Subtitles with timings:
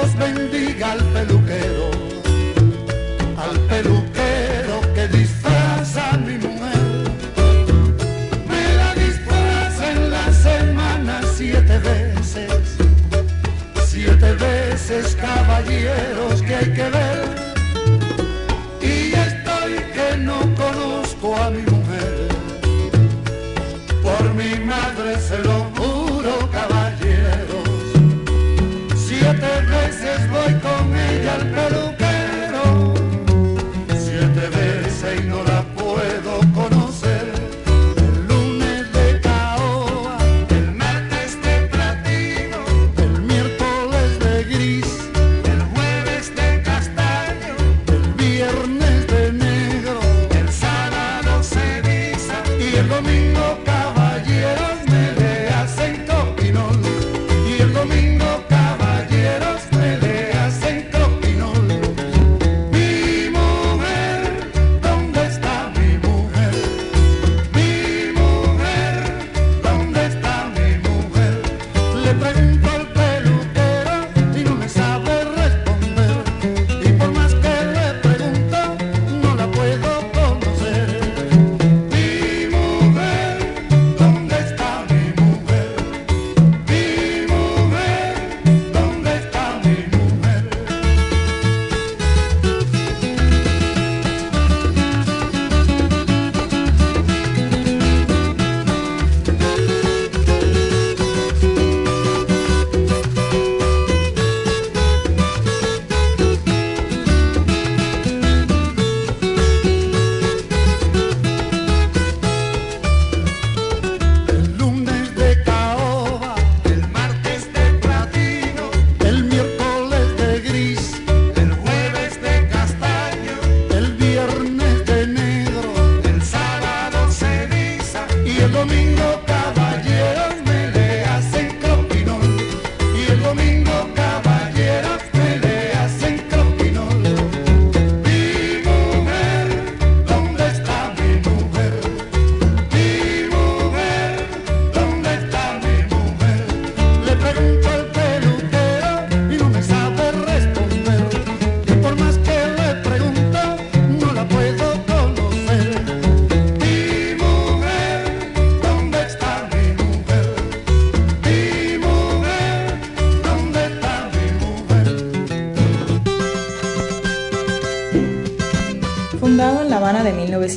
[0.00, 1.59] Dios bendiga al peluquero.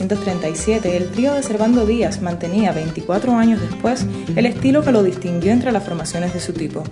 [0.04, 4.06] 1937, el trío de Servando Díaz mantenía 24 años después
[4.36, 6.84] el estilo que lo distinguió entre las formaciones de su tipo.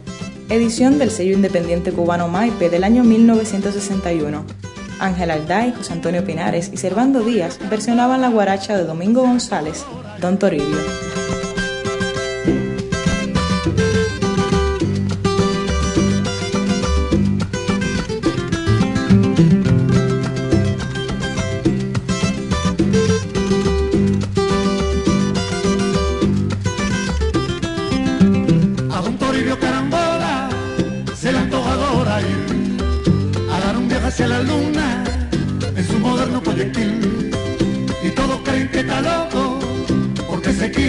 [0.49, 4.45] Edición del sello independiente cubano Maipe del año 1961.
[4.99, 9.83] Ángel Alday, José Antonio Pinares y Servando Díaz versionaban la guaracha de Domingo González,
[10.21, 10.77] Don Toribio.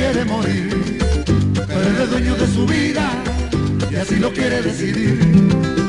[0.02, 0.98] quiere morir,
[1.54, 3.08] pero es dueño de su vida
[3.88, 5.81] y así lo quiere decidir.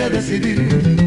[0.00, 0.99] maneira de decidir.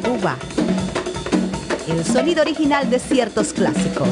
[0.00, 0.36] Cuba.
[1.88, 4.08] El sonido original de ciertos clásicos.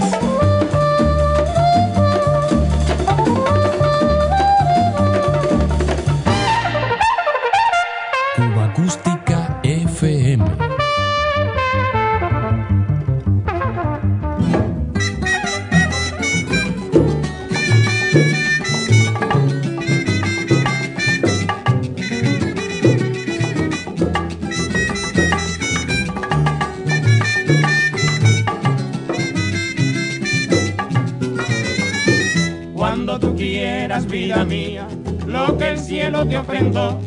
[36.08, 37.00] Cielo te ofrendó,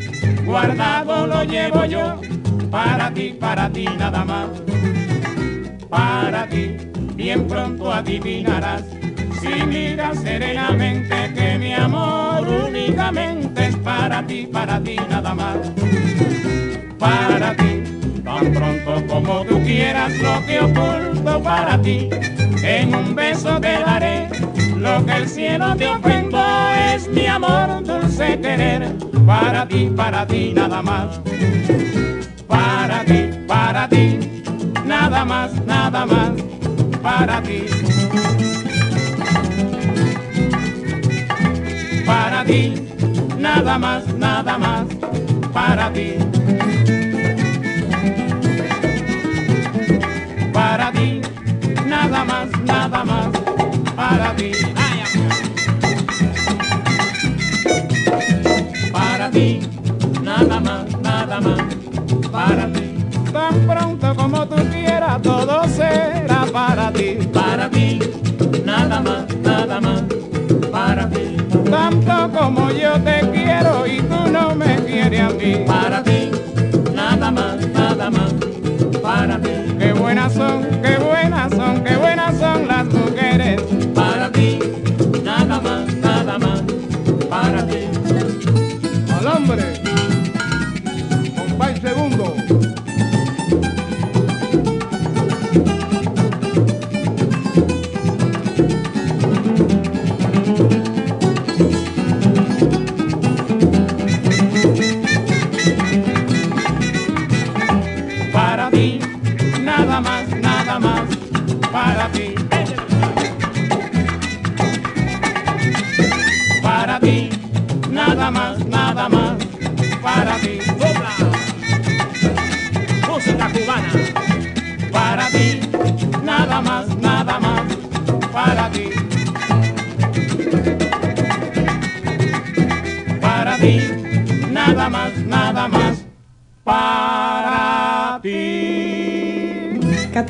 [0.45, 2.21] guardado lo llevo yo,
[2.69, 4.49] para ti, para ti nada más.
[5.89, 6.77] Para ti,
[7.15, 8.83] bien pronto adivinarás,
[9.41, 15.57] si miras serenamente que mi amor únicamente es para ti, para ti nada más.
[16.99, 17.81] Para ti,
[18.23, 22.07] tan pronto como tú quieras lo que oculto para ti,
[22.61, 24.27] en un beso te daré
[24.77, 26.30] lo que el cielo te mi
[27.31, 28.95] amor, dulce querer.
[29.25, 31.19] Para ti, para ti, nada más.
[32.47, 34.19] Para ti, para ti,
[34.85, 36.31] nada más, nada más.
[37.01, 37.65] Para ti.
[42.05, 42.73] Para ti,
[43.37, 44.87] nada más, nada más.
[45.53, 46.15] Para ti.
[50.53, 51.21] Para ti,
[51.87, 53.29] nada más, nada más.
[53.95, 54.60] Para ti.
[60.41, 61.61] Nada más, nada más
[62.31, 62.97] para ti.
[63.31, 67.99] Tan pronto como tú quieras, todo será para ti, para ti,
[68.65, 70.03] nada más, nada más
[70.71, 71.37] para ti.
[71.69, 76.31] Tanto como yo te quiero y tú no me quieres a mí, para ti,
[76.93, 78.33] nada más, nada más
[79.01, 79.49] para ti.
[79.79, 81.00] Qué buenas son, qué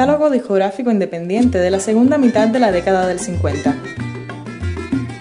[0.02, 3.76] catálogo discográfico independiente de la segunda mitad de la década del 50.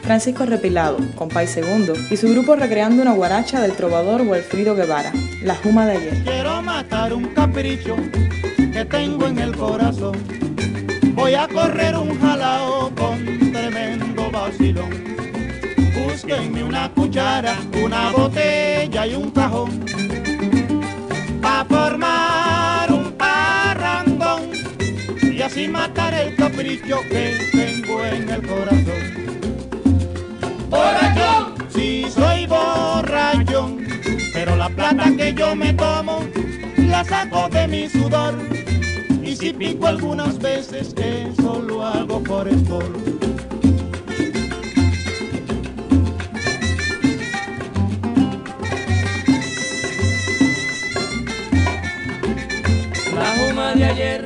[0.01, 5.55] Francisco Repilado, Compay Segundo, y su grupo recreando una guaracha del trovador Walfrido Guevara, La
[5.57, 6.25] Juma de ayer.
[6.25, 7.95] Quiero matar un capricho
[8.73, 10.17] que tengo en el corazón.
[11.13, 14.89] Voy a correr un jalao con tremendo vacilón.
[15.95, 19.85] Búsquenme una cuchara, una botella y un cajón.
[21.43, 22.80] Pa' formar
[25.51, 29.03] así matar el capricho que tengo en el corazón.
[30.69, 31.55] ¡Borrachón!
[31.75, 33.85] Sí, soy borrachón,
[34.33, 36.21] pero la plata que yo me tomo
[36.77, 38.35] la saco de mi sudor.
[39.25, 42.49] Y si pico algunas veces, eso lo hago por
[53.37, 54.20] juma de ayer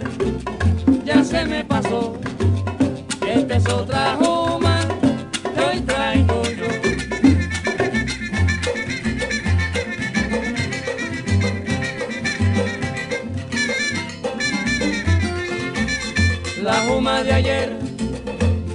[17.23, 17.79] de ayer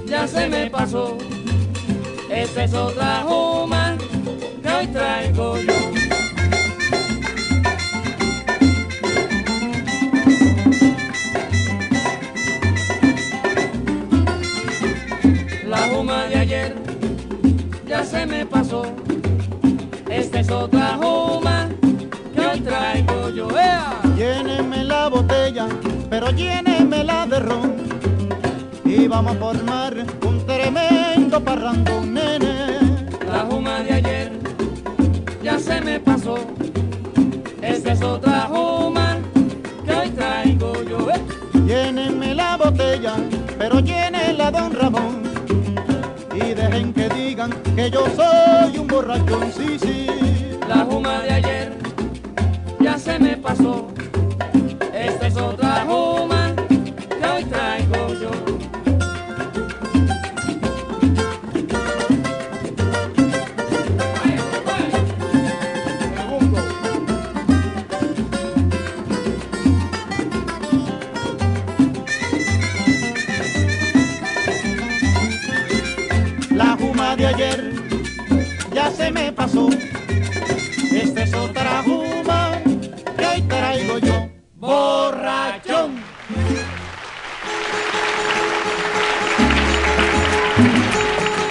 [0.06, 1.18] ya se me pasó.
[2.30, 3.96] Esta es otra juma
[4.62, 5.99] que hoy traigo yo.
[20.08, 21.68] Esta es otra juma
[22.32, 23.48] que hoy traigo yo.
[23.58, 24.00] ¡Ea!
[24.84, 25.66] La botella,
[26.08, 27.74] pero lléneme la de ron.
[28.84, 32.78] Y vamos a formar un tremendo parrandón, nene.
[33.26, 34.32] La juma de ayer
[35.42, 36.36] ya se me pasó.
[37.62, 39.18] Esta es otra juma
[39.84, 41.08] que hoy traigo yo.
[41.10, 42.34] ¡Eh!
[42.34, 43.14] La botella,
[43.58, 45.09] pero llénela, don Ramón
[47.80, 50.06] que yo soy un borrachón, sí, sí.
[50.68, 51.72] La juma de ayer
[52.78, 53.88] ya se me pasó.
[79.20, 79.68] Me pasó.
[80.92, 82.52] Esta es otra juma
[83.16, 84.28] que hoy traigo yo.
[84.56, 86.00] Borrachón.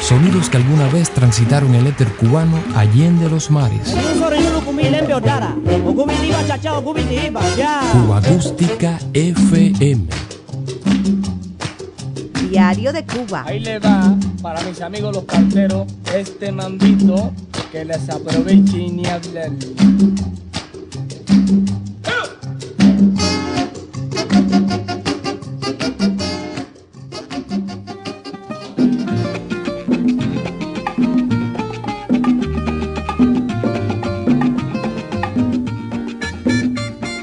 [0.02, 3.94] Sonidos que alguna vez transitaron el éter cubano allende los mares.
[7.92, 10.08] Cuba Acústica FM.
[12.50, 13.44] Diario de Cuba.
[13.46, 15.86] Ahí le va para mis amigos los carteros
[16.16, 17.32] este mambito
[17.72, 19.52] que les aproveche ni hablar.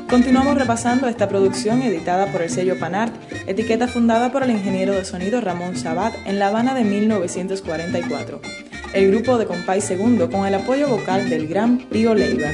[0.09, 3.15] Continuamos repasando esta producción editada por el sello Panart,
[3.47, 8.66] etiqueta fundada por el ingeniero de sonido Ramón Sabat en La Habana de 1944.
[8.97, 12.49] El grupo de Compay Segundo con el apoyo vocal del gran Pío Leiva.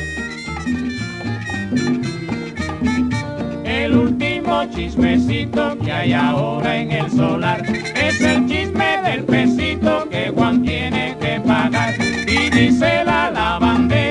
[3.64, 7.62] El último chismecito que hay ahora en el solar
[7.94, 11.94] es el chisme del pesito que Juan tiene que pagar.
[12.26, 14.01] Y dice la lavandera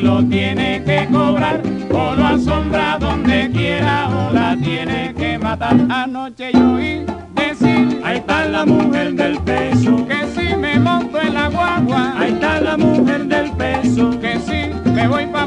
[0.00, 1.60] lo tiene que cobrar
[1.90, 5.76] o lo asombra donde quiera o la tiene que matar.
[5.88, 11.34] Anoche yo oí decir, ahí está la mujer del peso, que si me monto en
[11.34, 15.46] la guagua, ahí está la mujer del peso, que si me voy pa'